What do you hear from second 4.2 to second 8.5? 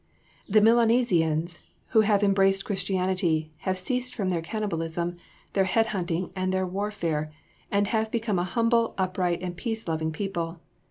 their cannibalism, their head hunting, and their warfare, and have become an